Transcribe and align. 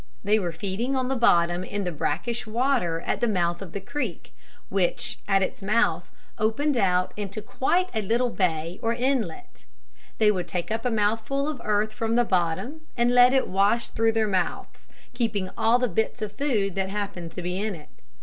They 0.23 0.39
were 0.39 0.51
feeding 0.51 0.95
on 0.95 1.09
the 1.09 1.15
bottom 1.15 1.63
in 1.63 1.83
the 1.83 1.91
brackish 1.91 2.47
water 2.47 3.01
at 3.01 3.19
the 3.21 3.27
mouth 3.27 3.61
of 3.61 3.71
the 3.71 3.79
creek, 3.79 4.33
which 4.67 5.19
at 5.27 5.43
its 5.43 5.61
mouth 5.61 6.09
opened 6.39 6.75
out 6.75 7.13
into 7.15 7.39
quite 7.39 7.91
a 7.93 8.01
little 8.01 8.31
bay 8.31 8.79
or 8.81 8.95
inlet. 8.95 9.65
They 10.17 10.31
would 10.31 10.47
take 10.47 10.71
up 10.71 10.85
a 10.85 10.89
mouthful 10.89 11.47
of 11.47 11.61
earth 11.63 11.93
from 11.93 12.15
the 12.15 12.25
bottom 12.25 12.81
and 12.97 13.13
let 13.13 13.31
it 13.31 13.47
wash 13.47 13.89
through 13.89 14.13
their 14.13 14.27
mouths, 14.27 14.87
keeping 15.13 15.51
all 15.55 15.77
the 15.77 15.87
bits 15.87 16.23
of 16.23 16.31
food 16.31 16.73
that 16.73 16.89
happened 16.89 17.31
to 17.33 17.43
be 17.43 17.59
in 17.59 17.75
it. 17.75 18.01